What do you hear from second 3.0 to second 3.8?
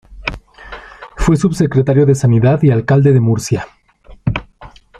de Murcia.